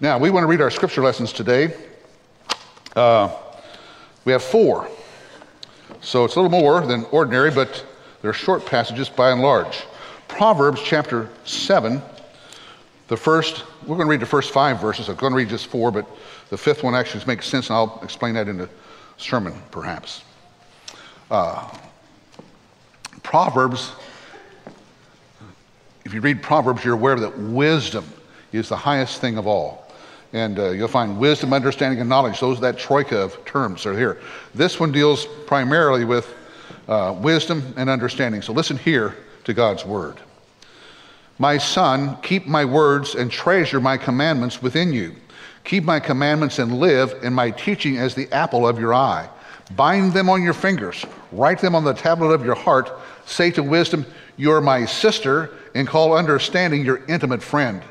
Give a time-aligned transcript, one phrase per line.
[0.00, 1.72] Now, we want to read our scripture lessons today.
[2.96, 3.32] Uh,
[4.24, 4.88] we have four.
[6.00, 7.84] So it's a little more than ordinary, but
[8.20, 9.84] they're short passages by and large.
[10.26, 12.02] Proverbs chapter 7,
[13.06, 15.08] the first, we're going to read the first five verses.
[15.08, 16.08] I'm going to read just four, but
[16.50, 18.68] the fifth one actually makes sense, and I'll explain that in the
[19.16, 20.24] sermon, perhaps.
[21.30, 21.70] Uh,
[23.22, 23.92] Proverbs,
[26.04, 28.04] if you read Proverbs, you're aware that wisdom
[28.52, 29.83] is the highest thing of all.
[30.34, 32.40] And uh, you'll find wisdom, understanding, and knowledge.
[32.40, 34.20] Those that troika of terms are here.
[34.54, 36.34] This one deals primarily with
[36.88, 38.42] uh, wisdom and understanding.
[38.42, 40.16] So listen here to God's word.
[41.38, 45.14] My son, keep my words and treasure my commandments within you.
[45.62, 49.28] Keep my commandments and live, and my teaching as the apple of your eye.
[49.76, 52.92] Bind them on your fingers, write them on the tablet of your heart.
[53.24, 54.04] Say to wisdom,
[54.36, 57.82] You are my sister, and call understanding your intimate friend,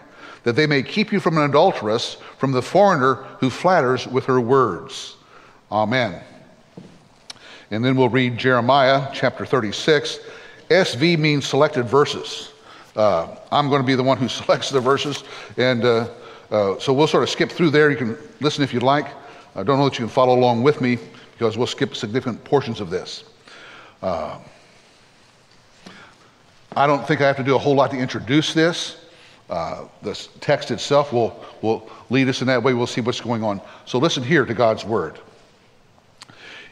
[0.44, 4.40] that they may keep you from an adulteress, from the foreigner who flatters with her
[4.40, 5.16] words.
[5.72, 6.22] Amen.
[7.72, 10.20] And then we'll read Jeremiah chapter 36.
[10.70, 12.52] SV means selected verses.
[12.96, 15.24] Uh, I'm going to be the one who selects the verses,
[15.58, 16.10] and uh,
[16.52, 17.90] uh, so we'll sort of skip through there.
[17.90, 19.08] You can listen if you'd like.
[19.56, 20.98] I don't know that you can follow along with me
[21.32, 23.24] because we'll skip significant portions of this.
[24.02, 24.40] Uh,
[26.76, 29.03] I don't think I have to do a whole lot to introduce this.
[29.54, 32.74] The text itself will, will lead us in that way.
[32.74, 33.62] We'll see what's going on.
[33.86, 35.20] So listen here to God's word.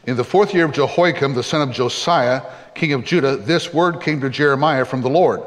[0.07, 2.41] In the fourth year of Jehoiakim, the son of Josiah,
[2.73, 5.43] king of Judah, this word came to Jeremiah from the Lord,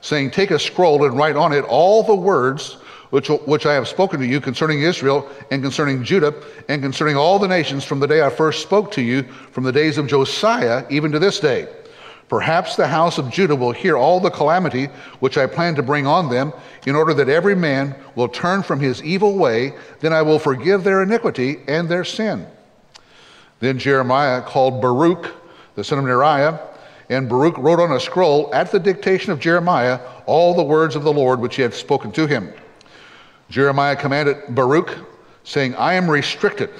[0.00, 2.78] saying, Take a scroll and write on it all the words
[3.10, 6.34] which, which I have spoken to you concerning Israel and concerning Judah
[6.68, 9.72] and concerning all the nations from the day I first spoke to you, from the
[9.72, 11.68] days of Josiah even to this day.
[12.28, 14.86] Perhaps the house of Judah will hear all the calamity
[15.20, 16.52] which I plan to bring on them,
[16.86, 20.84] in order that every man will turn from his evil way, then I will forgive
[20.84, 22.46] their iniquity and their sin.
[23.60, 25.34] Then Jeremiah called Baruch,
[25.74, 26.60] the son of Neriah,
[27.08, 31.04] and Baruch wrote on a scroll at the dictation of Jeremiah all the words of
[31.04, 32.52] the Lord which he had spoken to him.
[33.48, 34.98] Jeremiah commanded Baruch,
[35.44, 36.70] saying, I am restricted.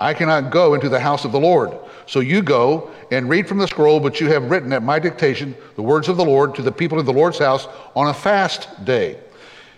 [0.00, 1.76] I cannot go into the house of the Lord.
[2.06, 5.54] So you go and read from the scroll which you have written at my dictation
[5.76, 8.84] the words of the Lord to the people of the Lord's house on a fast
[8.84, 9.18] day.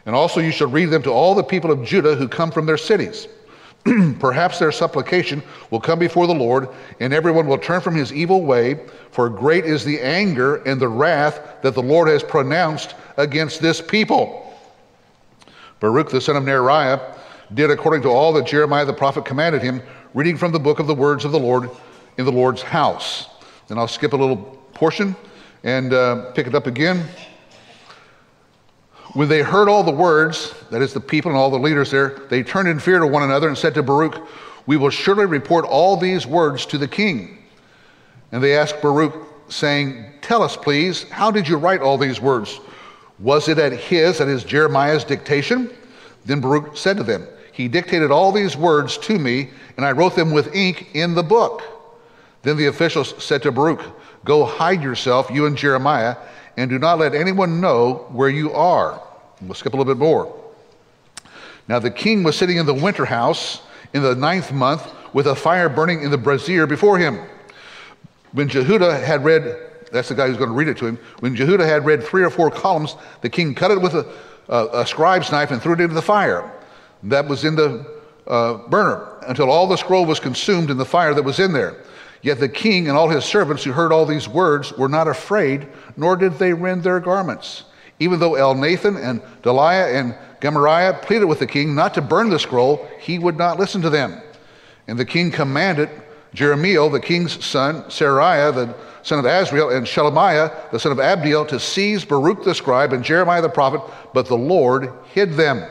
[0.06, 2.66] And also you shall read them to all the people of Judah who come from
[2.66, 3.26] their cities.
[4.20, 6.68] Perhaps their supplication will come before the Lord,
[7.00, 10.88] and everyone will turn from his evil way, for great is the anger and the
[10.88, 14.56] wrath that the Lord has pronounced against this people.
[15.80, 17.18] Baruch the son of Neriah
[17.54, 19.82] did according to all that Jeremiah the prophet commanded him,
[20.14, 21.70] reading from the book of the words of the Lord
[22.18, 23.28] in the Lord's house.
[23.68, 24.36] Then I'll skip a little
[24.74, 25.16] portion
[25.64, 27.06] and uh, pick it up again.
[29.14, 32.20] When they heard all the words, that is, the people and all the leaders there,
[32.30, 34.26] they turned in fear to one another and said to Baruch,
[34.66, 37.38] We will surely report all these words to the king.
[38.30, 42.58] And they asked Baruch, saying, Tell us, please, how did you write all these words?
[43.18, 45.70] Was it at his, at his Jeremiah's dictation?
[46.24, 50.16] Then Baruch said to them, He dictated all these words to me, and I wrote
[50.16, 51.62] them with ink in the book.
[52.42, 53.82] Then the officials said to Baruch,
[54.24, 56.16] Go hide yourself, you and Jeremiah,
[56.56, 59.00] and do not let anyone know where you are.
[59.40, 60.34] We'll skip a little bit more.
[61.68, 65.34] Now the king was sitting in the winter house in the ninth month with a
[65.34, 67.20] fire burning in the brazier before him.
[68.32, 70.98] When Jehudi had read that's the guy who's going to read it to him.
[71.20, 74.10] When Jehudi had read three or four columns, the king cut it with a,
[74.48, 76.50] a, a scribe's knife and threw it into the fire.
[77.04, 77.86] That was in the
[78.26, 81.76] uh, burner until all the scroll was consumed in the fire that was in there.
[82.22, 85.66] Yet the king and all his servants who heard all these words were not afraid,
[85.96, 87.64] nor did they rend their garments.
[87.98, 92.38] Even though Elnathan and Delaiah and Gemariah pleaded with the king not to burn the
[92.38, 94.20] scroll, he would not listen to them.
[94.86, 95.90] And the king commanded
[96.34, 101.46] Jerahmeel, the king's son, Seraiah, the son of Azriel, and Shelemiah, the son of Abdiel,
[101.48, 103.82] to seize Baruch the scribe and Jeremiah the prophet,
[104.14, 105.68] but the Lord hid them.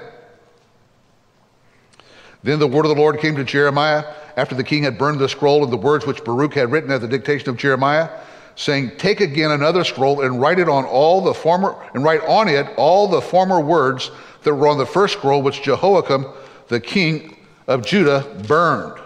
[2.44, 4.06] Then the word of the Lord came to Jeremiah
[4.36, 7.02] after the king had burned the scroll and the words which Baruch had written at
[7.02, 8.10] the dictation of Jeremiah,
[8.56, 12.48] saying, Take again another scroll and write it on all the former and write on
[12.48, 14.12] it all the former words
[14.44, 16.26] that were on the first scroll which Jehoiakim,
[16.68, 19.00] the king of Judah, burned.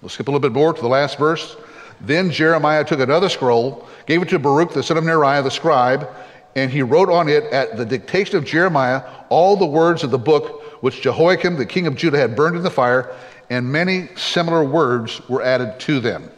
[0.00, 1.56] We'll skip a little bit more to the last verse.
[2.00, 6.08] Then Jeremiah took another scroll, gave it to Baruch, the son of Neriah, the scribe,
[6.54, 10.18] and he wrote on it at the dictation of Jeremiah all the words of the
[10.18, 13.14] book which Jehoiakim, the king of Judah, had burned in the fire,
[13.50, 16.30] and many similar words were added to them.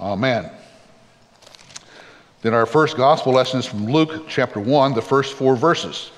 [0.00, 0.50] Amen.
[2.42, 6.10] Then our first gospel lesson is from Luke chapter 1, the first four verses.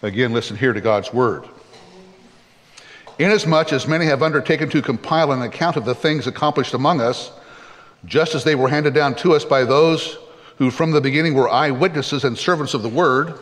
[0.00, 1.48] Again, listen here to God's word.
[3.18, 7.30] Inasmuch as many have undertaken to compile an account of the things accomplished among us,
[8.04, 10.18] just as they were handed down to us by those
[10.56, 13.38] who from the beginning were eyewitnesses and servants of the word,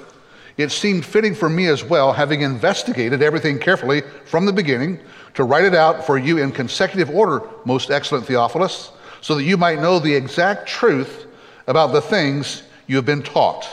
[0.57, 4.99] it seemed fitting for me as well, having investigated everything carefully from the beginning,
[5.35, 8.91] to write it out for you in consecutive order, most excellent Theophilus,
[9.21, 11.27] so that you might know the exact truth
[11.67, 13.69] about the things you have been taught.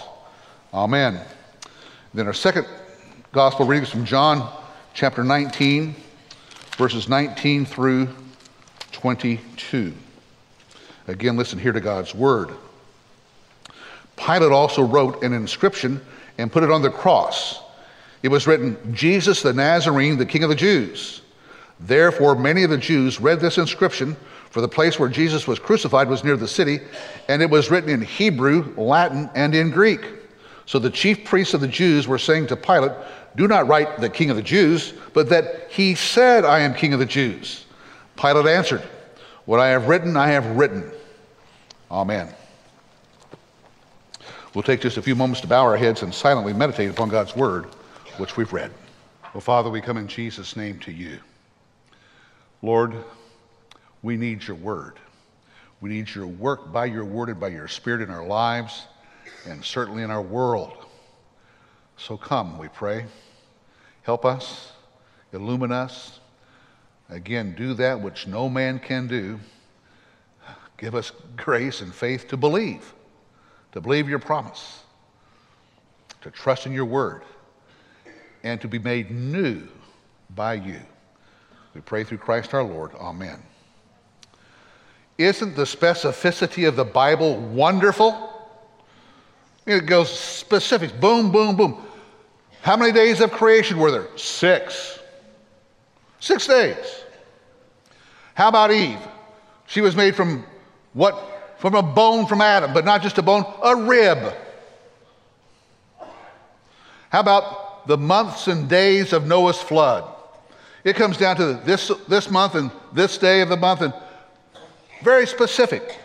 [0.74, 1.20] Amen.
[2.14, 2.68] Then our second
[3.32, 4.50] gospel reading is from John
[4.98, 5.94] chapter 19,
[6.76, 8.10] verses 19 through
[8.94, 9.94] 22.
[11.08, 12.50] Again, listen here to God's word.
[14.16, 16.02] Pilate also wrote an inscription
[16.40, 17.60] and put it on the cross.
[18.24, 21.22] It was written, Jesus the Nazarene, the King of the Jews.
[21.80, 24.18] Therefore, many of the Jews read this inscription,
[24.50, 26.80] for the place where Jesus was crucified was near the city,
[27.30, 30.02] and it was written in Hebrew, Latin, and in Greek.
[30.66, 32.92] So the chief priests of the Jews were saying to Pilate,
[33.36, 36.94] Do not write the King of the Jews, but that he said, I am King
[36.94, 37.66] of the Jews.
[38.16, 38.82] Pilate answered,
[39.46, 40.92] What I have written, I have written.
[41.92, 42.34] Amen.
[44.54, 47.36] We'll take just a few moments to bow our heads and silently meditate upon God's
[47.36, 47.66] word,
[48.18, 48.72] which we've read.
[49.34, 51.20] Well, Father, we come in Jesus' name to you.
[52.64, 52.96] Lord,
[54.02, 54.96] we need your word.
[55.80, 58.88] We need your work by your word and by your spirit in our lives
[59.48, 60.87] and certainly in our world.
[61.98, 63.06] So come, we pray.
[64.04, 64.72] Help us,
[65.34, 66.20] illumine us.
[67.10, 69.40] Again, do that which no man can do.
[70.78, 72.94] Give us grace and faith to believe,
[73.72, 74.84] to believe your promise,
[76.22, 77.24] to trust in your word,
[78.44, 79.68] and to be made new
[80.36, 80.80] by you.
[81.74, 82.94] We pray through Christ our Lord.
[82.96, 83.42] Amen.
[85.18, 88.34] Isn't the specificity of the Bible wonderful?
[89.66, 91.87] It goes specifics, boom, boom, boom.
[92.62, 94.08] How many days of creation were there?
[94.18, 95.00] Six.
[96.20, 97.04] Six days.
[98.34, 99.00] How about Eve?
[99.68, 100.46] She was made from
[100.94, 101.56] what?
[101.60, 104.34] From a bone from Adam, but not just a bone, a rib.
[107.10, 110.04] How about the months and days of Noah's flood?
[110.84, 113.94] It comes down to this, this month and this day of the month, and
[115.04, 115.98] very specific.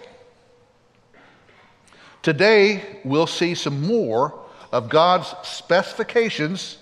[2.23, 4.42] Today, we'll see some more
[4.73, 6.79] of God's specifications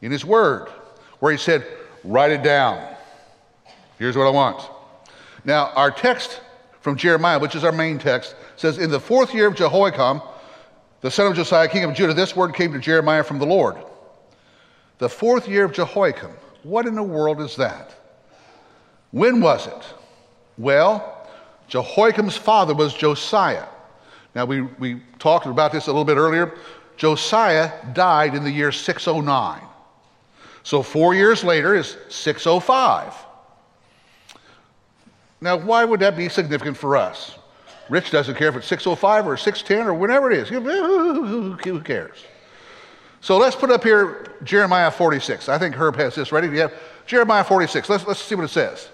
[0.00, 0.68] in His Word,
[1.18, 1.66] where He said,
[2.04, 2.94] Write it down.
[3.98, 4.62] Here's what I want.
[5.44, 6.40] Now, our text
[6.80, 10.20] from Jeremiah, which is our main text, says, In the fourth year of Jehoiakim,
[11.00, 13.76] the son of Josiah, king of Judah, this word came to Jeremiah from the Lord.
[14.98, 16.30] The fourth year of Jehoiakim.
[16.62, 17.94] What in the world is that?
[19.10, 19.94] When was it?
[20.56, 21.28] Well,
[21.68, 23.66] Jehoiakim's father was Josiah.
[24.34, 26.54] Now, we, we talked about this a little bit earlier.
[26.96, 29.60] Josiah died in the year 609.
[30.62, 33.14] So, four years later is 605.
[35.40, 37.36] Now, why would that be significant for us?
[37.90, 40.48] Rich doesn't care if it's 605 or 610 or whatever it is.
[40.48, 42.24] Who cares?
[43.20, 45.48] So let's put up here Jeremiah 46.
[45.48, 46.54] I think Herb has this ready.
[46.58, 46.72] Have
[47.06, 47.88] Jeremiah 46.
[47.88, 48.88] Let's, let's see what it says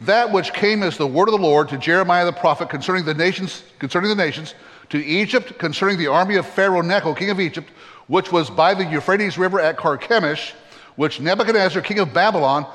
[0.00, 3.14] that which came as the word of the Lord to Jeremiah the prophet concerning the
[3.14, 4.54] nations, concerning the nations,
[4.88, 7.70] to Egypt concerning the army of Pharaoh Necho, king of Egypt,
[8.08, 10.52] which was by the Euphrates River at Carchemish,
[10.96, 12.66] which Nebuchadnezzar, king of Babylon,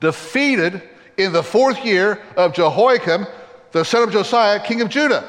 [0.00, 0.82] defeated
[1.16, 3.26] in the fourth year of Jehoiakim,
[3.72, 5.26] the son of Josiah, king of Judah.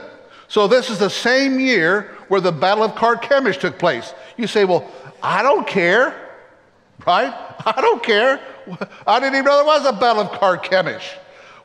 [0.47, 4.13] So this is the same year where the Battle of Carchemish took place.
[4.35, 4.89] You say, well,
[5.21, 6.13] I don't care,
[7.05, 7.33] right?
[7.65, 8.39] I don't care.
[9.05, 11.13] I didn't even know there was a Battle of Carchemish.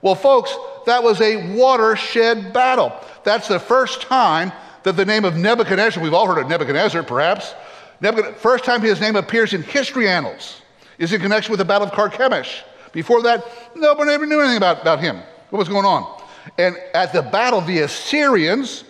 [0.02, 0.54] Well, folks,
[0.87, 2.92] that was a watershed battle.
[3.25, 4.52] That's the first time
[4.83, 7.54] that the name of Nebuchadnezzar, we've all heard of Nebuchadnezzar perhaps,
[8.00, 10.62] Nebuchadnezzar, first time his name appears in history annals
[10.99, 12.62] is in connection with the Battle of Carchemish.
[12.92, 16.21] Before that, nobody ever knew anything about, about him, what was going on.
[16.59, 18.85] And at the battle, the Assyrians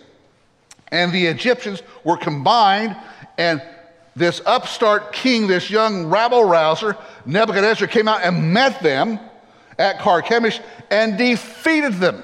[0.93, 2.97] and the Egyptians were combined,
[3.37, 3.62] and
[4.17, 9.19] this upstart king, this young rabble rouser, Nebuchadnezzar, came out and met them
[9.81, 10.61] at Carchemish
[10.91, 12.23] and defeated them.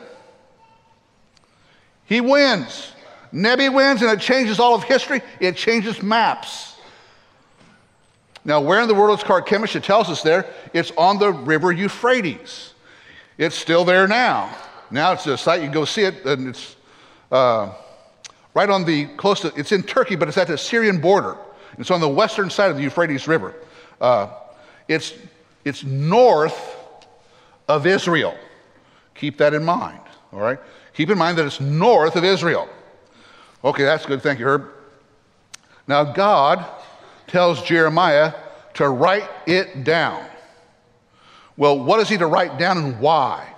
[2.05, 2.93] He wins.
[3.33, 5.23] Nebi wins, and it changes all of history.
[5.41, 6.77] It changes maps.
[8.45, 9.75] Now, where in the world is Carchemish?
[9.75, 10.47] It tells us there.
[10.73, 12.75] It's on the river Euphrates.
[13.39, 14.55] It's still there now.
[14.91, 16.77] Now it's a site, you can go see it, and it's
[17.33, 17.73] uh,
[18.55, 21.37] right on the close to, it's in Turkey, but it's at the Syrian border.
[21.79, 23.55] It's on the western side of the Euphrates River.
[24.01, 24.29] Uh,
[24.87, 25.15] it's,
[25.65, 26.76] it's north
[27.69, 28.37] of Israel.
[29.15, 30.01] Keep that in mind,
[30.33, 30.59] all right?
[30.95, 32.69] Keep in mind that it's north of Israel.
[33.65, 34.23] Okay, that's good.
[34.23, 34.71] Thank you, Herb.
[35.89, 36.65] Now, God
[37.27, 38.35] tells Jeremiah
[38.75, 40.25] to write it down.
[41.57, 43.53] Well, what is he to write down and why?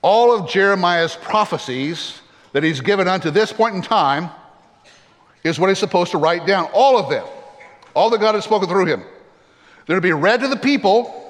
[0.00, 2.20] All of Jeremiah's prophecies
[2.52, 4.30] that he's given unto this point in time
[5.44, 6.68] is what he's supposed to write down.
[6.72, 7.26] All of them.
[7.94, 9.04] All that God has spoken through him.
[9.86, 11.21] They're to be read to the people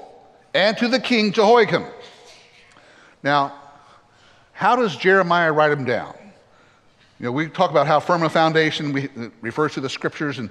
[0.53, 1.85] and to the king Jehoiakim.
[3.23, 3.59] Now,
[4.51, 6.15] how does Jeremiah write them down?
[7.19, 9.09] You know, we talk about how firm a foundation we,
[9.41, 10.49] refers to the scriptures and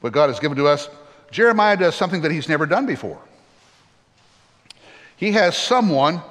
[0.00, 0.88] what God has given to us.
[1.30, 3.20] Jeremiah does something that he's never done before.
[5.16, 6.22] He has someone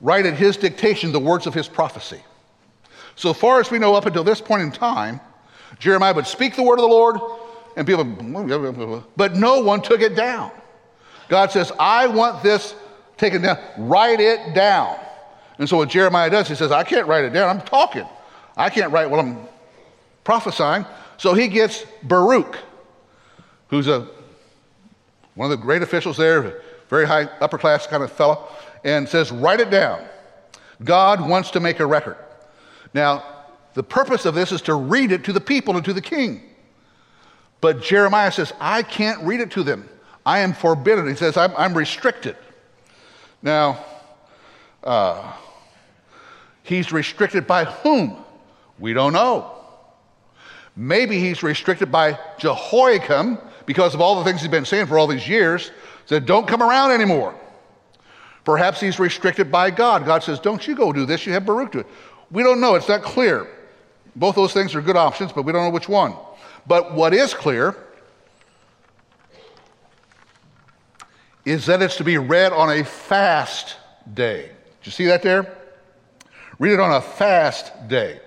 [0.00, 2.22] write at his dictation the words of his prophecy.
[3.16, 5.20] So far as we know, up until this point in time,
[5.78, 7.18] Jeremiah would speak the word of the Lord,
[7.76, 10.52] and people, but no one took it down.
[11.28, 12.74] God says, I want this
[13.16, 13.58] taken down.
[13.78, 14.98] Write it down.
[15.58, 17.48] And so what Jeremiah does, he says, I can't write it down.
[17.48, 18.06] I'm talking.
[18.56, 19.38] I can't write what I'm
[20.24, 20.84] prophesying.
[21.16, 22.58] So he gets Baruch,
[23.68, 24.08] who's a
[25.34, 28.48] one of the great officials there, very high upper class kind of fellow,
[28.84, 30.04] and says, Write it down.
[30.82, 32.16] God wants to make a record.
[32.92, 33.24] Now,
[33.74, 36.42] the purpose of this is to read it to the people and to the king.
[37.60, 39.88] But Jeremiah says, I can't read it to them.
[40.26, 41.06] I am forbidden.
[41.08, 42.36] He says, I'm, I'm restricted.
[43.42, 43.84] Now,
[44.82, 45.32] uh,
[46.62, 48.16] he's restricted by whom?
[48.78, 49.50] We don't know.
[50.76, 55.06] Maybe he's restricted by Jehoiakim because of all the things he's been saying for all
[55.06, 55.70] these years.
[56.06, 57.34] Said, don't come around anymore.
[58.44, 60.04] Perhaps he's restricted by God.
[60.04, 61.26] God says, don't you go do this.
[61.26, 61.86] You have Baruch do it.
[62.30, 62.74] We don't know.
[62.74, 63.46] It's not clear.
[64.16, 66.14] Both those things are good options, but we don't know which one.
[66.66, 67.76] But what is clear
[71.44, 73.76] is that it's to be read on a fast
[74.12, 74.42] day.
[74.42, 75.56] Did you see that there?
[76.58, 78.20] Read it on a fast day.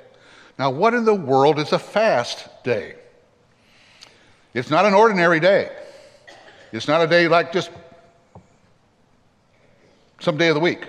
[0.60, 2.96] Now, what in the world is a fast day?
[4.54, 5.72] It's not an ordinary day.
[6.72, 7.70] It's not a day like just
[10.20, 10.88] some day of the week.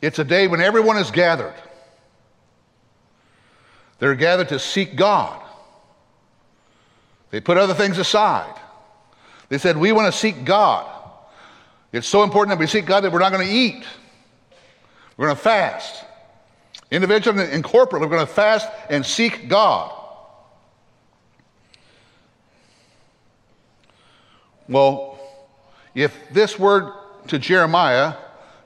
[0.00, 1.54] It's a day when everyone is gathered.
[3.98, 5.42] They're gathered to seek God.
[7.30, 8.58] They put other things aside.
[9.48, 10.86] They said, We want to seek God.
[11.92, 13.84] It's so important that we seek God that we're not going to eat.
[15.16, 16.04] We're going to fast.
[16.90, 19.94] Individually and corporately, we're going to fast and seek God.
[24.68, 25.18] Well,
[25.94, 26.92] if this word
[27.28, 28.14] to Jeremiah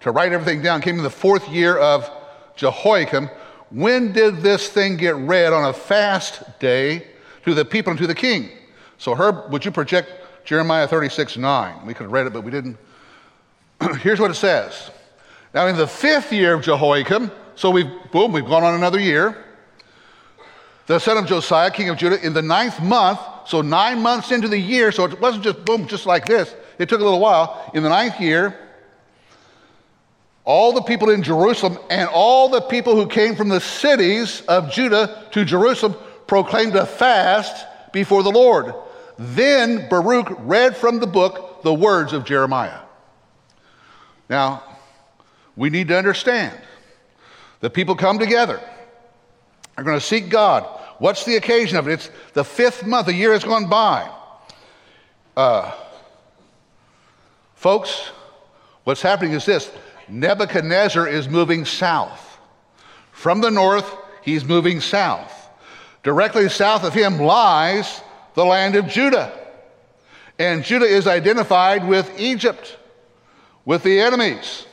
[0.00, 2.10] to write everything down came in the fourth year of
[2.56, 3.30] Jehoiakim,
[3.70, 7.06] when did this thing get read on a fast day
[7.44, 8.50] to the people and to the king?
[8.98, 10.10] So, Herb, would you project
[10.44, 11.86] Jeremiah 36 9?
[11.86, 12.76] We could have read it, but we didn't.
[14.00, 14.90] Here's what it says.
[15.54, 19.44] Now, in the fifth year of Jehoiakim, so we've, boom, we've gone on another year.
[20.86, 24.48] The son of Josiah, king of Judah, in the ninth month, so nine months into
[24.48, 26.54] the year, so it wasn't just boom, just like this.
[26.78, 27.70] It took a little while.
[27.74, 28.58] In the ninth year,
[30.44, 34.70] all the people in Jerusalem and all the people who came from the cities of
[34.72, 35.94] Judah to Jerusalem
[36.26, 38.74] proclaimed a fast before the Lord.
[39.22, 42.80] Then Baruch read from the book the words of Jeremiah.
[44.28, 44.64] Now,
[45.54, 46.58] we need to understand
[47.60, 48.60] that people come together,
[49.76, 50.64] are going to seek God.
[50.98, 51.92] What's the occasion of it?
[51.92, 54.10] It's the fifth month, a year has gone by.
[55.36, 55.72] Uh,
[57.54, 58.10] folks,
[58.82, 59.70] what's happening is this
[60.08, 62.38] Nebuchadnezzar is moving south.
[63.12, 65.48] From the north, he's moving south.
[66.02, 68.02] Directly south of him lies
[68.34, 69.32] the land of Judah.
[70.38, 72.76] And Judah is identified with Egypt,
[73.64, 74.66] with the enemies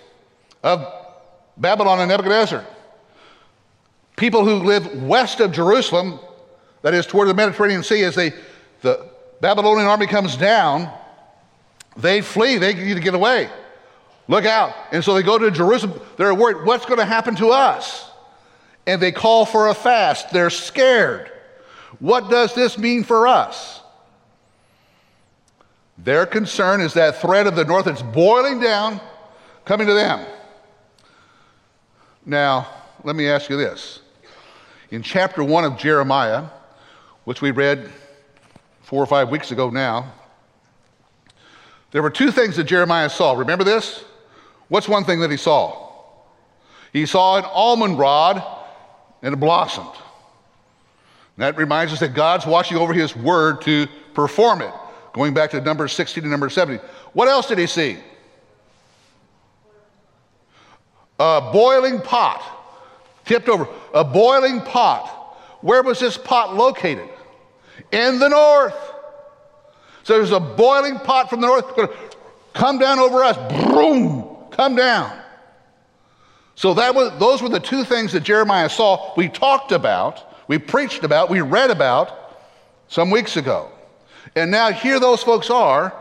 [0.63, 0.85] of
[1.57, 2.65] Babylon and Nebuchadnezzar.
[4.15, 6.19] People who live west of Jerusalem,
[6.81, 8.33] that is toward the Mediterranean Sea, as they,
[8.81, 9.09] the
[9.41, 10.91] Babylonian army comes down,
[11.97, 13.49] they flee, they need to get away.
[14.27, 14.73] Look out.
[14.91, 15.99] And so they go to Jerusalem.
[16.17, 18.09] They're worried, what's going to happen to us?
[18.85, 20.31] And they call for a fast.
[20.31, 21.31] They're scared.
[21.98, 23.81] What does this mean for us?
[25.98, 29.01] Their concern is that threat of the north that's boiling down,
[29.65, 30.25] coming to them.
[32.25, 32.67] Now,
[33.03, 34.00] let me ask you this.
[34.91, 36.46] In chapter 1 of Jeremiah,
[37.25, 37.89] which we read
[38.81, 40.12] four or five weeks ago now,
[41.91, 43.34] there were two things that Jeremiah saw.
[43.34, 44.03] Remember this?
[44.67, 45.91] What's one thing that he saw?
[46.93, 48.43] He saw an almond rod
[49.22, 49.96] and it blossomed.
[51.41, 54.74] That reminds us that God's watching over his word to perform it.
[55.13, 56.84] Going back to number 16 and number 70.
[57.13, 57.98] What else did he see?
[61.19, 62.41] A boiling pot,
[63.25, 63.67] tipped over.
[63.93, 65.08] A boiling pot.
[65.62, 67.10] Where was this pot located?
[67.91, 68.75] in the north.
[70.03, 71.91] So there's a boiling pot from the north to
[72.53, 73.38] come down over us.
[73.67, 75.17] Boom, come down.
[76.55, 79.13] So that was, those were the two things that Jeremiah saw.
[79.15, 82.39] We talked about, we preached about, we read about
[82.87, 83.69] some weeks ago.
[84.35, 85.93] And now here those folks are,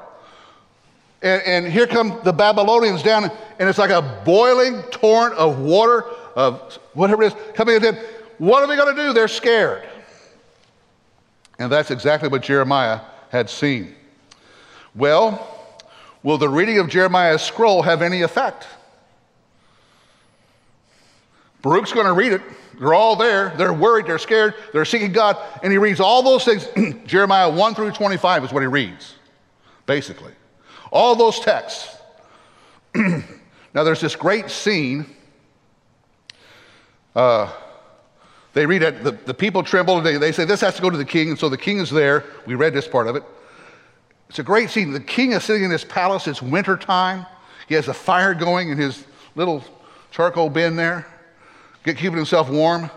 [1.21, 6.05] and, and here come the Babylonians down, and it's like a boiling torrent of water,
[6.35, 7.97] of whatever it is, coming at them.
[8.39, 9.13] What are they going to do?
[9.13, 9.87] They're scared.
[11.59, 13.95] And that's exactly what Jeremiah had seen.
[14.95, 15.47] Well,
[16.23, 18.67] will the reading of Jeremiah's scroll have any effect?
[21.69, 22.41] Baruch's going to read it.
[22.79, 23.51] They're all there.
[23.57, 24.07] They're worried.
[24.07, 24.55] They're scared.
[24.73, 25.37] They're seeking God.
[25.63, 26.67] And he reads all those things.
[27.07, 29.17] Jeremiah 1 through 25 is what he reads,
[29.85, 30.33] basically.
[30.91, 31.97] All those texts.
[32.95, 35.05] now, there's this great scene.
[37.15, 37.53] Uh,
[38.55, 40.97] they read it, the, the people tremble, they, they say, This has to go to
[40.97, 41.29] the king.
[41.29, 42.25] And so the king is there.
[42.47, 43.25] We read this part of it.
[44.31, 44.93] It's a great scene.
[44.93, 46.27] The king is sitting in his palace.
[46.27, 47.27] It's winter time.
[47.69, 49.63] He has a fire going in his little
[50.11, 51.07] charcoal bin there,
[51.97, 52.91] keeping himself warm.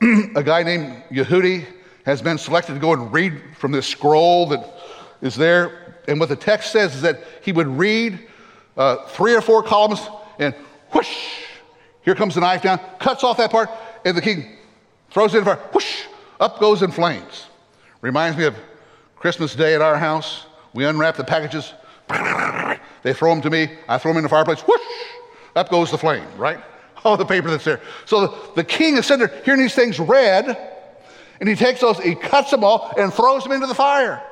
[0.36, 1.66] a guy named Yehudi
[2.04, 4.64] has been selected to go and read from this scroll that
[5.20, 5.96] is there.
[6.06, 8.18] And what the text says is that he would read
[8.76, 10.00] uh, three or four columns
[10.38, 10.54] and
[10.92, 11.42] whoosh,
[12.02, 13.68] here comes the knife down, cuts off that part,
[14.04, 14.56] and the king
[15.10, 16.04] throws it in fire, whoosh,
[16.40, 17.46] up goes in flames.
[18.00, 18.54] Reminds me of
[19.16, 20.46] Christmas Day at our house.
[20.72, 21.72] We unwrap the packages,
[23.02, 24.80] they throw them to me, I throw them in the fireplace, whoosh,
[25.56, 26.60] up goes the flame, right?
[27.04, 27.80] All the paper that's there.
[28.06, 30.56] So the, the king is sitting there hearing these things read,
[31.40, 34.22] and he takes those, he cuts them all and throws them into the fire.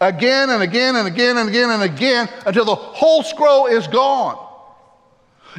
[0.00, 4.38] Again and again and again and again and again until the whole scroll is gone.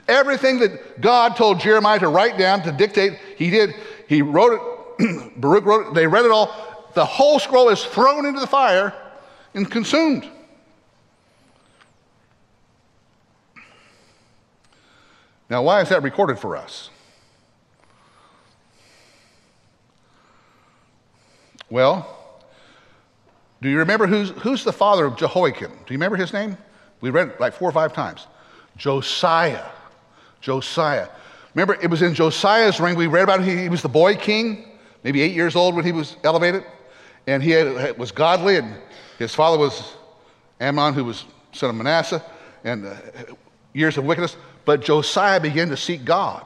[0.08, 3.76] Everything that God told Jeremiah to write down, to dictate, he did.
[4.08, 4.60] He wrote
[5.00, 6.92] it, Baruch wrote it, they read it all.
[6.94, 8.94] The whole scroll is thrown into the fire
[9.54, 10.28] and consumed.
[15.54, 16.90] Now, why is that recorded for us?
[21.70, 22.40] Well,
[23.62, 25.70] do you remember who's, who's the father of Jehoiakim?
[25.70, 26.58] Do you remember his name?
[27.02, 28.26] We read it like four or five times.
[28.78, 29.70] Josiah.
[30.42, 31.08] Josiah.
[31.54, 32.96] Remember, it was in Josiah's reign.
[32.96, 33.56] We read about him.
[33.56, 34.70] He, he was the boy king,
[35.04, 36.66] maybe eight years old when he was elevated.
[37.28, 38.76] And he had, was godly, and
[39.20, 39.94] his father was
[40.60, 42.24] Amon, who was son of Manasseh,
[42.64, 42.96] and uh,
[43.74, 44.36] years of wickedness.
[44.66, 46.46] But Josiah began to seek God.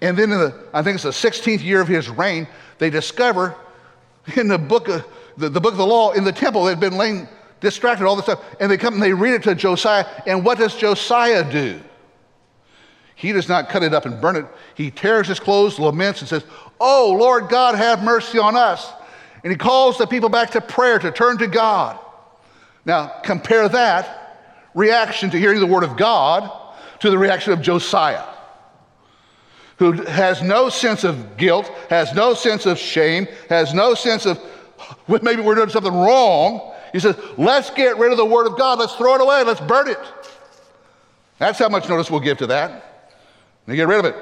[0.00, 2.46] And then in the, I think it's the 16th year of his reign,
[2.78, 3.56] they discover
[4.36, 5.04] in the book of
[5.36, 7.28] the, the book of the law in the temple that had been laying
[7.60, 8.44] distracted, all this stuff.
[8.60, 10.06] And they come and they read it to Josiah.
[10.26, 11.80] And what does Josiah do?
[13.14, 14.46] He does not cut it up and burn it.
[14.74, 16.44] He tears his clothes, laments, and says,
[16.80, 18.92] Oh, Lord God, have mercy on us.
[19.42, 21.98] And he calls the people back to prayer to turn to God.
[22.84, 24.27] Now, compare that
[24.74, 26.50] reaction to hearing the word of God
[27.00, 28.24] to the reaction of Josiah,
[29.76, 34.40] who has no sense of guilt, has no sense of shame, has no sense of
[35.22, 36.74] maybe we're doing something wrong.
[36.92, 38.78] He says, let's get rid of the word of God.
[38.78, 39.44] Let's throw it away.
[39.44, 39.98] Let's burn it.
[41.38, 43.12] That's how much notice we'll give to that.
[43.66, 44.16] And get rid of it.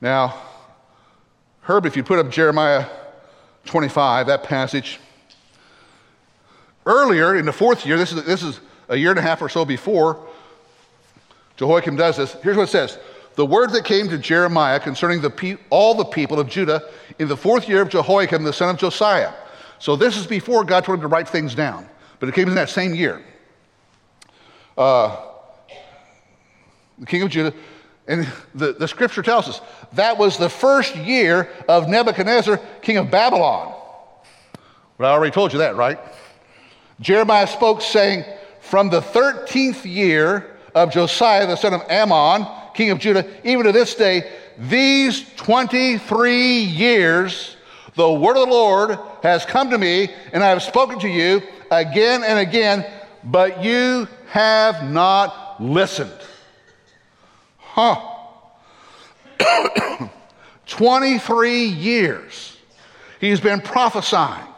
[0.00, 0.40] Now,
[1.62, 2.86] Herb, if you put up Jeremiah
[3.66, 4.98] 25, that passage,
[6.90, 9.48] earlier in the fourth year, this is, this is a year and a half or
[9.48, 10.26] so before
[11.56, 12.32] Jehoiakim does this.
[12.42, 12.98] Here's what it says
[13.36, 16.82] The word that came to Jeremiah concerning the pe- all the people of Judah
[17.18, 19.32] in the fourth year of Jehoiakim, the son of Josiah.
[19.78, 22.54] So this is before God told him to write things down, but it came in
[22.56, 23.22] that same year.
[24.76, 25.16] Uh,
[26.98, 27.54] the king of Judah,
[28.08, 29.60] and the, the scripture tells us
[29.92, 33.74] that was the first year of Nebuchadnezzar, king of Babylon.
[34.98, 35.98] But I already told you that, right?
[37.00, 38.24] Jeremiah spoke, saying,
[38.60, 43.72] From the 13th year of Josiah, the son of Amon, king of Judah, even to
[43.72, 47.56] this day, these 23 years,
[47.94, 51.42] the word of the Lord has come to me, and I have spoken to you
[51.70, 52.86] again and again,
[53.24, 56.12] but you have not listened.
[57.58, 57.98] Huh.
[60.66, 62.56] 23 years
[63.20, 64.49] he's been prophesying.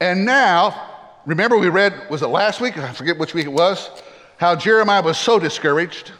[0.00, 0.90] And now,
[1.26, 2.78] remember we read, was it last week?
[2.78, 3.90] I forget which week it was,
[4.36, 6.12] how Jeremiah was so discouraged.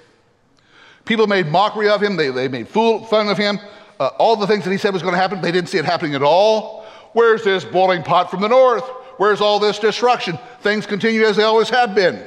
[1.05, 3.59] People made mockery of him, they, they made fool, fun of him
[4.01, 5.85] uh, all the things that he said was going to happen, they didn't see it
[5.85, 6.87] happening at all.
[7.13, 8.85] Where's this boiling pot from the north?
[9.17, 10.39] Where's all this destruction?
[10.61, 12.25] Things continue as they always have been.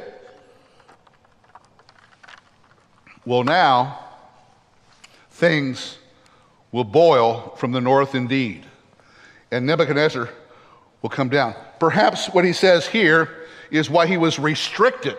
[3.26, 4.00] Well, now,
[5.30, 5.98] things
[6.72, 8.66] will boil from the north indeed,
[9.52, 10.30] and Nebuchadnezzar
[11.02, 11.56] will come down.
[11.80, 13.30] Perhaps what he says here
[13.70, 15.18] is why he was restricted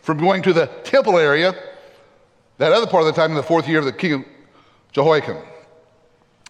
[0.00, 1.54] from going to the temple area
[2.58, 4.24] that other part of the time in the fourth year of the king
[4.92, 5.38] Jehoiakim.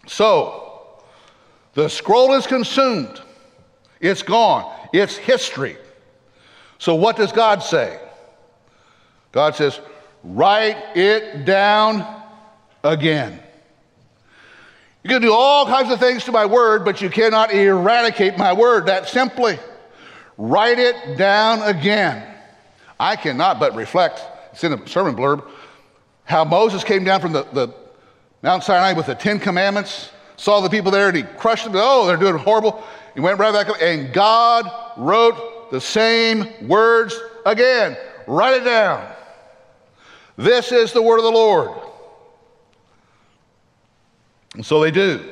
[0.07, 1.01] So,
[1.73, 3.21] the scroll is consumed.
[3.99, 4.71] It's gone.
[4.93, 5.77] It's history.
[6.77, 7.99] So, what does God say?
[9.31, 9.79] God says,
[10.23, 12.23] write it down
[12.83, 13.41] again.
[15.05, 18.51] You can do all kinds of things to my word, but you cannot eradicate my
[18.51, 19.59] word that simply.
[20.35, 22.27] Write it down again.
[22.99, 24.19] I cannot but reflect,
[24.51, 25.47] it's in the sermon blurb,
[26.23, 27.71] how Moses came down from the, the
[28.41, 31.73] Mount Sinai with the Ten Commandments, saw the people there, and he crushed them.
[31.75, 32.83] Oh, they're doing horrible.
[33.13, 37.15] He went right back up, and God wrote the same words
[37.45, 37.95] again.
[38.25, 39.07] Write it down.
[40.35, 41.84] This is the word of the Lord.
[44.55, 45.23] And so they do.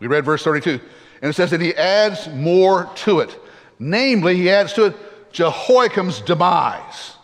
[0.00, 0.80] We read verse 32.
[1.22, 3.38] And it says that he adds more to it.
[3.78, 7.14] Namely, he adds to it Jehoiakim's demise.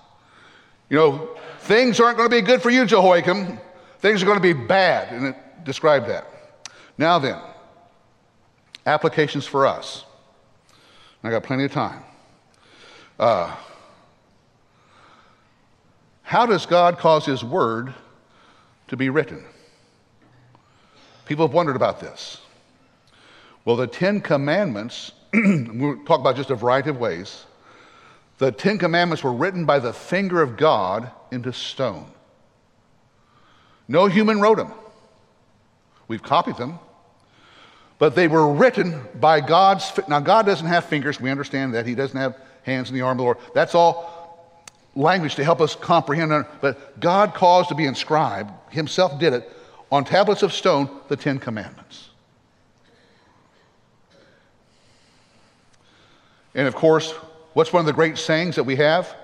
[0.88, 1.28] You know,
[1.60, 3.58] things aren't going to be good for you, Jehoiakim.
[3.98, 5.12] Things are going to be bad.
[5.12, 6.26] And it described that.
[6.98, 7.38] Now then,
[8.86, 10.04] applications for us.
[11.24, 12.02] I got plenty of time.
[13.18, 13.54] Uh,
[16.22, 17.94] how does God cause his word
[18.88, 19.44] to be written?
[21.26, 22.40] People have wondered about this.
[23.64, 27.44] Well, the Ten Commandments, we'll talk about just a variety of ways.
[28.38, 32.06] The Ten Commandments were written by the finger of God into stone.
[33.86, 34.72] No human wrote them.
[36.08, 36.78] We've copied them.
[37.98, 39.92] But they were written by God's.
[40.08, 41.20] Now, God doesn't have fingers.
[41.20, 41.86] We understand that.
[41.86, 43.38] He doesn't have hands in the arm of the Lord.
[43.54, 44.34] That's all
[44.96, 46.46] language to help us comprehend.
[46.60, 49.50] But God caused to be inscribed, Himself did it,
[49.92, 52.08] on tablets of stone the Ten Commandments.
[56.54, 57.12] And of course,
[57.52, 59.14] what's one of the great sayings that we have?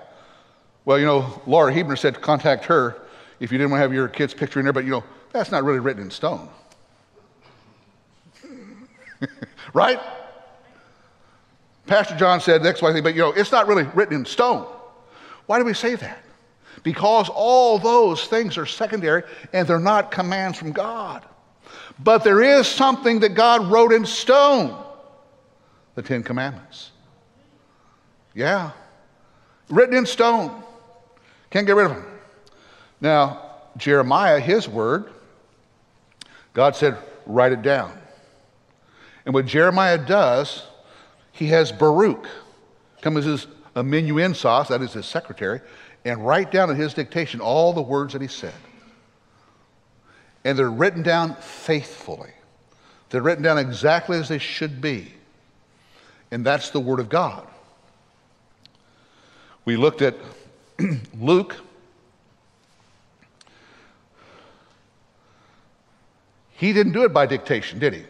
[0.85, 3.01] Well, you know, Laura Hebner said contact her
[3.39, 5.51] if you didn't want to have your kid's picture in there, but you know, that's
[5.51, 6.47] not really written in stone.
[9.73, 9.99] right?
[11.87, 14.67] Pastor John said Z, but you know, it's not really written in stone.
[15.47, 16.23] Why do we say that?
[16.83, 21.25] Because all those things are secondary and they're not commands from God.
[22.01, 24.75] But there is something that God wrote in stone
[25.95, 26.91] the Ten Commandments.
[28.33, 28.71] Yeah,
[29.69, 30.63] written in stone.
[31.49, 32.05] Can't get rid of them.
[33.01, 35.09] Now, Jeremiah, his word,
[36.53, 37.97] God said, write it down.
[39.25, 40.63] And what Jeremiah does,
[41.31, 42.27] he has Baruch
[43.01, 45.61] come as his amanuensis, that is his secretary,
[46.05, 48.53] and write down at his dictation all the words that he said.
[50.45, 52.31] And they're written down faithfully.
[53.09, 55.13] They're written down exactly as they should be.
[56.31, 57.47] And that's the Word of God.
[59.65, 60.15] We looked at
[61.19, 61.55] Luke.
[66.51, 68.03] He didn't do it by dictation, did he?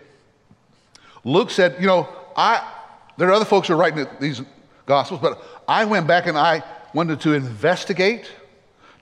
[1.23, 2.75] Luke said, you know, I
[3.17, 4.41] there are other folks who are writing these
[4.85, 8.31] gospels, but I went back and I wanted to investigate,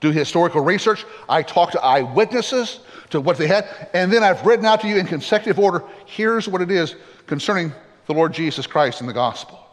[0.00, 1.04] do historical research.
[1.28, 4.96] I talked to eyewitnesses to what they had, and then I've written out to you
[4.96, 6.94] in consecutive order here's what it is
[7.26, 7.72] concerning
[8.06, 9.64] the Lord Jesus Christ and the gospel.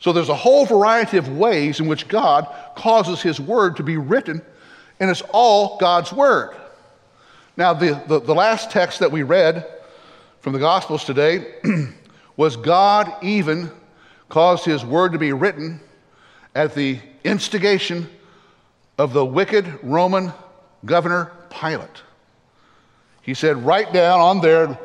[0.00, 3.98] So there's a whole variety of ways in which God causes his word to be
[3.98, 4.40] written,
[4.98, 6.56] and it's all God's word.
[7.56, 9.66] Now, the, the, the last text that we read
[10.40, 11.54] from the Gospels today
[12.36, 13.70] was God even
[14.30, 15.80] caused his word to be written
[16.54, 18.08] at the instigation
[18.96, 20.32] of the wicked Roman
[20.86, 22.02] governor Pilate.
[23.20, 24.78] He said, Write down on there,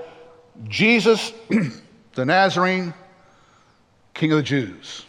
[0.68, 1.32] Jesus
[2.14, 2.94] the Nazarene,
[4.14, 5.06] King of the Jews.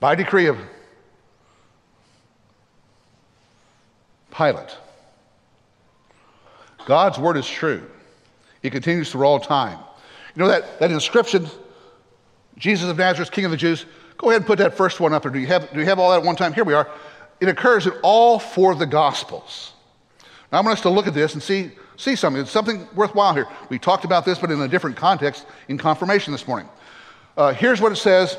[0.00, 0.58] By decree of
[4.36, 4.76] Pilate.
[6.86, 7.88] God's word is true.
[8.62, 9.78] It continues through all time.
[10.34, 11.46] You know that, that inscription,
[12.56, 13.86] Jesus of Nazareth, King of the Jews?
[14.16, 15.32] Go ahead and put that first one up there.
[15.32, 16.52] Do you have, do you have all that at one time?
[16.52, 16.88] Here we are.
[17.40, 19.72] It occurs in all four of the Gospels.
[20.50, 22.42] Now, I want us to look at this and see, see something.
[22.42, 23.48] It's something worthwhile here.
[23.68, 26.68] We talked about this, but in a different context in confirmation this morning.
[27.36, 28.38] Uh, here's what it says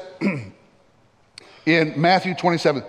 [1.66, 2.84] in Matthew 27.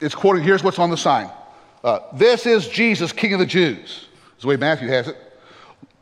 [0.00, 1.30] It's quoted, here's what's on the sign.
[1.82, 4.06] Uh, this is Jesus, King of the Jews.
[4.30, 5.16] That's the way Matthew has it.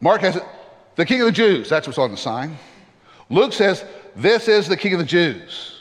[0.00, 0.44] Mark has it,
[0.96, 1.68] the king of the Jews.
[1.68, 2.56] That's what's on the sign.
[3.30, 5.80] Luke says, This is the king of the Jews.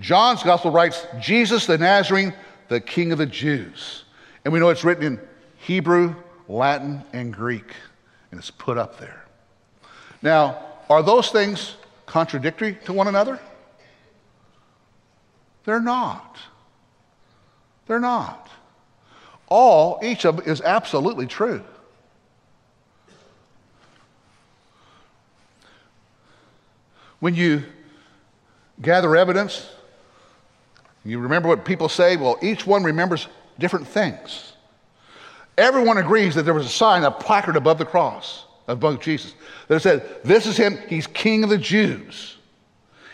[0.00, 2.34] John's gospel writes, Jesus the Nazarene,
[2.68, 4.04] the King of the Jews.
[4.44, 5.20] And we know it's written in
[5.58, 6.14] Hebrew,
[6.48, 7.74] Latin, and Greek,
[8.30, 9.24] and it's put up there.
[10.22, 13.38] Now, are those things contradictory to one another?
[15.64, 16.38] They're not.
[17.86, 18.48] They're not.
[19.48, 21.62] All, each of them is absolutely true.
[27.22, 27.62] When you
[28.80, 29.70] gather evidence,
[31.04, 32.16] you remember what people say?
[32.16, 33.28] Well, each one remembers
[33.60, 34.54] different things.
[35.56, 39.36] Everyone agrees that there was a sign, a placard above the cross, above Jesus,
[39.68, 42.38] that said, This is him, he's King of the Jews.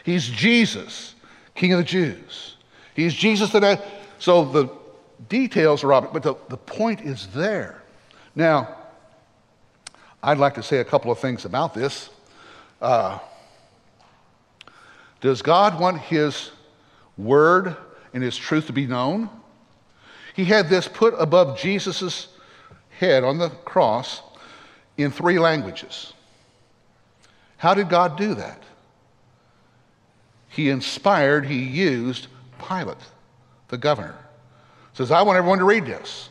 [0.05, 1.15] He's Jesus,
[1.55, 2.57] King of the Jews.
[2.95, 3.77] He's Jesus today.
[4.19, 4.71] So the
[5.29, 7.83] details are obvious, but the, the point is there.
[8.35, 8.75] Now,
[10.23, 12.09] I'd like to say a couple of things about this.
[12.81, 13.19] Uh,
[15.21, 16.51] does God want his
[17.17, 17.77] word
[18.15, 19.29] and his truth to be known?
[20.35, 22.29] He had this put above Jesus'
[22.91, 24.23] head on the cross
[24.97, 26.13] in three languages.
[27.57, 28.63] How did God do that?
[30.49, 32.29] He inspired, he used
[32.67, 32.97] Pilate,
[33.69, 34.17] the governor.
[34.93, 36.29] Says, I want everyone to read this.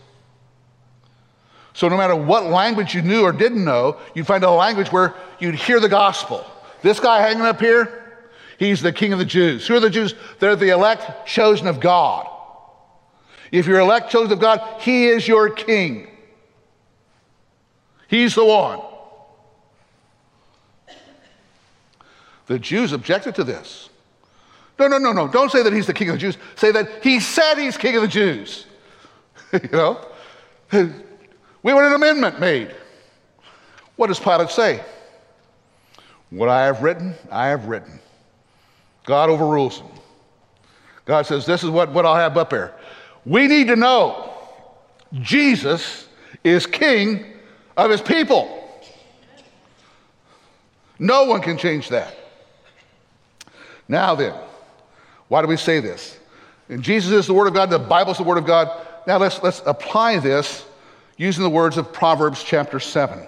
[1.73, 5.13] So no matter what language you knew or didn't know, you'd find a language where
[5.39, 6.45] you'd hear the gospel.
[6.82, 8.07] This guy hanging up here,
[8.58, 9.67] He's the king of the Jews.
[9.67, 10.15] Who are the Jews?
[10.39, 12.28] They're the elect chosen of God.
[13.52, 16.08] If you're elect chosen of God, he is your king.
[18.08, 18.82] He's the one.
[22.48, 23.89] The Jews objected to this.
[24.80, 25.28] No, no, no, no.
[25.28, 26.38] Don't say that he's the king of the Jews.
[26.56, 28.65] Say that he said he's king of the Jews.
[29.54, 30.06] you know?
[30.72, 32.76] We want an amendment made.
[33.96, 34.84] What does Pilate say?
[36.30, 38.00] What I have written, I have written.
[39.08, 39.88] God overrules them.
[41.06, 42.76] God says, This is what, what I'll have up there.
[43.26, 44.34] We need to know
[45.13, 46.08] Jesus
[46.43, 47.26] is king
[47.78, 48.54] of his people.
[51.00, 52.15] No one can change that.
[53.88, 54.34] Now then,
[55.30, 56.17] why do we say this?
[56.67, 58.70] And Jesus is the Word of God, the Bible is the Word of God.
[59.08, 60.65] Now let's, let's apply this
[61.15, 63.26] using the words of Proverbs chapter 7.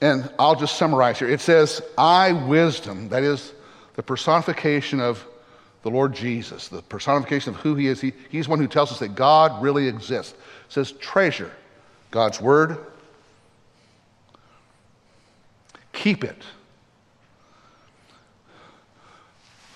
[0.00, 1.28] And I'll just summarize here.
[1.28, 3.52] It says, I, wisdom, that is
[3.98, 5.26] the personification of
[5.82, 8.00] the Lord Jesus, the personification of who he is.
[8.00, 10.34] He, he's one who tells us that God really exists.
[10.34, 11.50] It says, treasure
[12.12, 12.78] God's word,
[15.92, 16.44] keep it.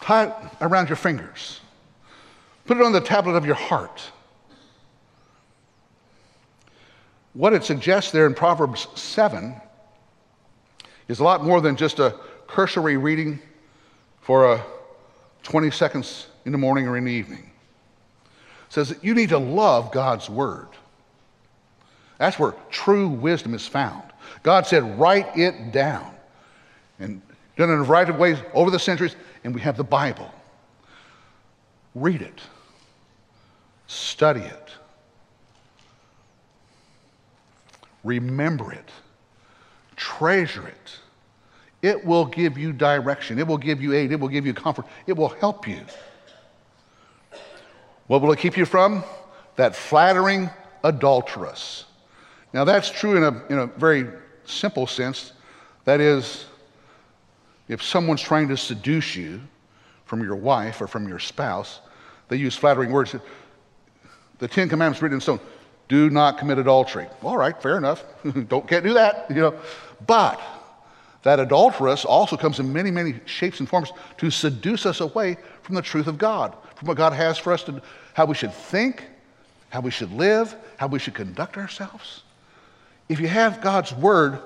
[0.01, 1.59] Tie it around your fingers.
[2.67, 4.03] Put it on the tablet of your heart.
[7.33, 9.61] What it suggests there in Proverbs 7
[11.09, 12.15] is a lot more than just a
[12.47, 13.41] cursory reading
[14.23, 14.65] for a
[15.43, 17.51] 20 seconds in the morning or in the evening.
[18.67, 20.69] It says that you need to love God's word.
[22.19, 24.03] That's where true wisdom is found.
[24.43, 26.15] God said, write it down.
[26.99, 27.21] And
[27.57, 30.33] done in a variety of ways over the centuries, and we have the Bible.
[31.95, 32.41] Read it,
[33.87, 34.71] study it,
[38.03, 38.89] remember it,
[39.97, 40.97] treasure it.
[41.83, 43.41] It will give you direction.
[43.41, 44.13] It will give you aid.
[44.13, 44.87] It will give you comfort.
[45.07, 45.81] It will help you.
[48.07, 49.03] What will it keep you from?
[49.57, 50.49] That flattering
[50.85, 51.85] adulteress.
[52.53, 54.07] Now, that's true in a, in a very
[54.45, 55.33] simple sense.
[55.85, 56.45] That is,
[57.69, 59.41] if someone's trying to seduce you
[60.05, 61.81] from your wife or from your spouse,
[62.29, 63.17] they use flattering words.
[64.39, 65.41] The Ten Commandments written in stone
[65.89, 67.07] do not commit adultery.
[67.23, 68.05] All right, fair enough.
[68.49, 69.55] Don't can't do that, you know.
[70.07, 70.41] But
[71.23, 75.75] that adulteress also comes in many, many shapes and forms to seduce us away from
[75.75, 77.81] the truth of God, from what God has for us to
[78.15, 79.05] how we should think,
[79.71, 82.23] how we should live, how we should conduct ourselves.
[83.09, 84.41] If you have God's word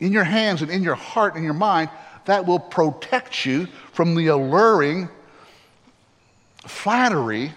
[0.00, 1.90] in your hands and in your heart and your mind,
[2.24, 5.08] that will protect you from the alluring
[6.66, 7.52] flattery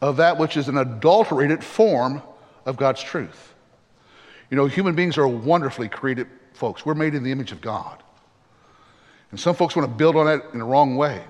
[0.00, 2.22] of that which is an adulterated form
[2.66, 3.51] of God's truth.
[4.52, 6.84] You know, human beings are wonderfully created folks.
[6.84, 8.02] We're made in the image of God.
[9.30, 11.24] And some folks want to build on that in the wrong way.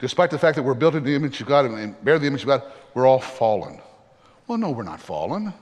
[0.00, 2.40] Despite the fact that we're built in the image of God and bear the image
[2.40, 3.80] of God, we're all fallen.
[4.48, 5.54] Well, no, we're not fallen.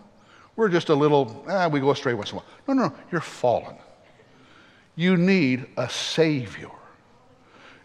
[0.56, 2.46] We're just a little, ah, we go astray once in a while.
[2.66, 3.76] No, no, no, you're fallen.
[4.96, 6.70] You need a Savior.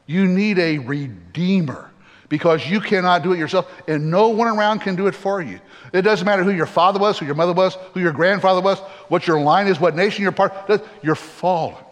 [0.06, 1.89] You need a Redeemer
[2.30, 5.60] because you cannot do it yourself, and no one around can do it for you.
[5.92, 8.80] It doesn't matter who your father was, who your mother was, who your grandfather was,
[9.10, 10.88] what your line is, what nation you're part of.
[11.02, 11.84] You're fallen.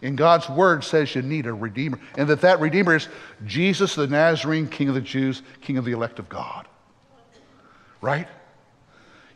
[0.00, 3.08] And God's word says you need a redeemer, and that that redeemer is
[3.46, 6.66] Jesus the Nazarene, King of the Jews, King of the elect of God.
[8.00, 8.26] Right?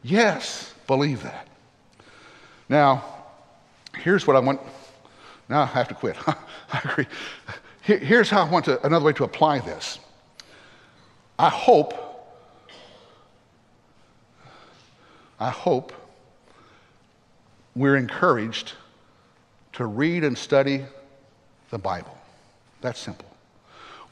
[0.02, 1.46] Yes, believe that.
[2.68, 3.04] Now,
[3.96, 4.60] here's what I want.
[5.48, 6.16] Now I have to quit.
[6.26, 7.06] I agree.
[7.82, 10.00] Here's how I want to, another way to apply this.
[11.38, 11.94] I hope,
[15.38, 15.92] I hope
[17.74, 18.72] we're encouraged
[19.74, 20.86] to read and study
[21.70, 22.16] the Bible.
[22.80, 23.28] That's simple.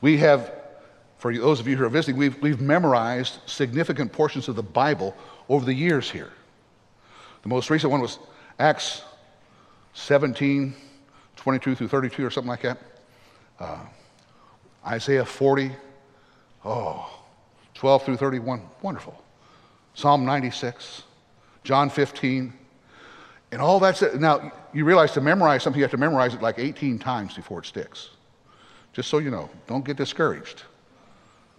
[0.02, 0.52] We have,
[1.16, 5.16] for those of you who are visiting, we've, we've memorized significant portions of the Bible
[5.48, 6.30] over the years here.
[7.42, 8.18] The most recent one was
[8.58, 9.02] Acts
[9.94, 10.74] 17,
[11.36, 12.78] 22 through 32, or something like that.
[13.58, 13.78] Uh,
[14.86, 15.70] Isaiah 40,
[16.66, 17.13] oh,
[17.84, 19.14] 12 through 31, wonderful.
[19.92, 21.02] Psalm 96,
[21.64, 22.50] John 15,
[23.52, 24.18] and all that's it.
[24.18, 27.58] Now, you realize to memorize something, you have to memorize it like 18 times before
[27.58, 28.08] it sticks.
[28.94, 30.62] Just so you know, don't get discouraged.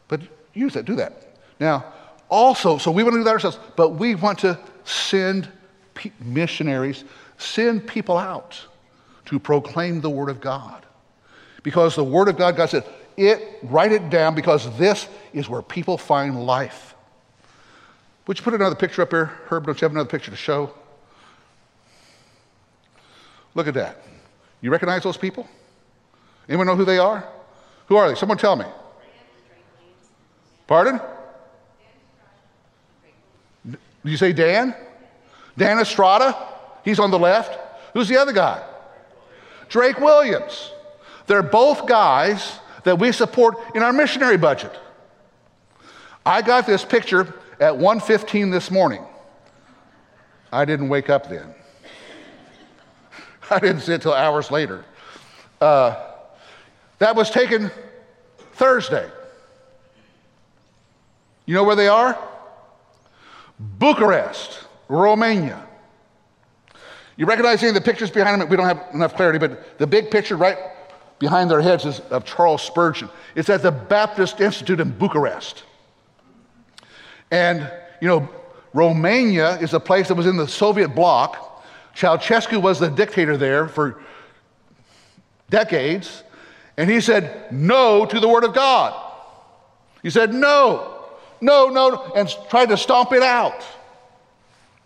[0.07, 0.21] But
[0.55, 1.37] use it, do that.
[1.59, 1.93] Now,
[2.27, 5.47] also, so we want to do that ourselves, but we want to send
[6.21, 7.03] missionaries,
[7.37, 8.59] send people out
[9.25, 10.87] to proclaim the Word of God.
[11.61, 12.83] Because the Word of God, God said,
[13.17, 16.95] it, write it down because this is where people find life.
[18.27, 19.31] Would you put another picture up here?
[19.47, 20.73] Herb, don't you have another picture to show?
[23.53, 24.01] Look at that.
[24.61, 25.47] You recognize those people?
[26.49, 27.27] Anyone know who they are?
[27.87, 28.15] Who are they?
[28.15, 28.65] Someone tell me.
[30.67, 30.99] Pardon?
[33.65, 34.75] Did you say Dan?
[35.57, 36.35] Dan Estrada?
[36.83, 37.57] He's on the left.
[37.93, 38.63] Who's the other guy?
[39.69, 40.71] Drake Williams.
[41.27, 44.71] They're both guys that we support in our missionary budget.
[46.25, 49.03] I got this picture at 1:15 this morning.
[50.53, 51.53] I didn't wake up then.
[53.51, 54.85] I didn't see it until hours later.
[55.59, 55.95] Uh,
[56.99, 57.69] that was taken
[58.53, 59.09] Thursday.
[61.45, 62.17] You know where they are?
[63.59, 65.67] Bucharest, Romania.
[67.17, 68.49] You recognize any of the pictures behind them?
[68.49, 70.57] We don't have enough clarity, but the big picture right
[71.19, 73.09] behind their heads is of Charles Spurgeon.
[73.35, 75.63] It's at the Baptist Institute in Bucharest.
[77.31, 78.29] And, you know,
[78.73, 81.63] Romania is a place that was in the Soviet bloc.
[81.95, 84.01] Ceausescu was the dictator there for
[85.49, 86.23] decades,
[86.77, 89.01] and he said no to the Word of God.
[90.03, 91.05] He said no,
[91.39, 93.65] no, no, and tried to stomp it out.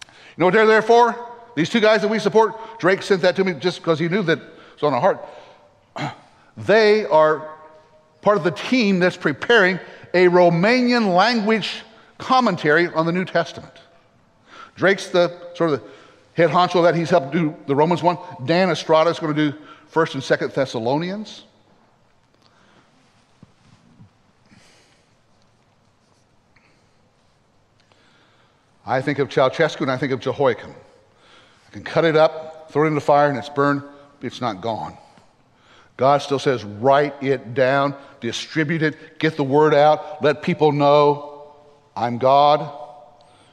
[0.03, 1.15] You know what they're there for?
[1.55, 4.21] These two guys that we support, Drake sent that to me just because he knew
[4.23, 5.25] that it was on our heart.
[6.57, 7.49] They are
[8.21, 9.79] part of the team that's preparing
[10.13, 11.83] a Romanian language
[12.17, 13.73] commentary on the New Testament.
[14.75, 15.87] Drake's the sort of the
[16.33, 16.95] head honcho that.
[16.95, 18.17] He's helped do the Romans one.
[18.45, 19.57] Dan Estrada is going to do
[19.87, 21.43] First and Second Thessalonians.
[28.85, 30.73] I think of Ceausescu and I think of Jehoiakim.
[31.67, 33.83] I can cut it up, throw it in the fire, and it's burned.
[34.21, 34.97] It's not gone.
[35.99, 41.51] God still says, write it down, distribute it, get the word out, let people know
[41.93, 42.71] I'm God,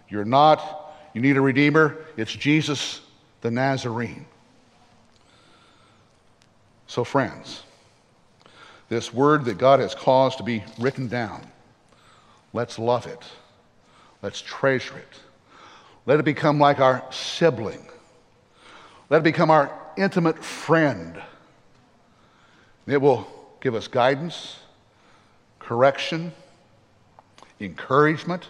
[0.08, 1.96] you're not, you need a Redeemer?
[2.16, 3.00] It's Jesus
[3.40, 4.26] the Nazarene.
[6.86, 7.64] So, friends,
[8.88, 11.44] this word that God has caused to be written down,
[12.52, 13.24] let's love it.
[14.22, 15.20] Let's treasure it.
[16.06, 17.88] Let it become like our sibling.
[19.10, 21.20] Let it become our intimate friend.
[22.86, 23.26] It will
[23.60, 24.58] give us guidance,
[25.58, 26.32] correction,
[27.60, 28.48] encouragement,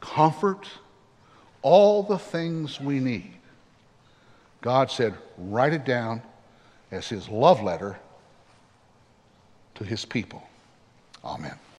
[0.00, 0.68] comfort
[1.62, 3.32] all the things we need.
[4.60, 6.22] God said, write it down
[6.90, 7.98] as his love letter
[9.76, 10.42] to his people.
[11.24, 11.54] Amen.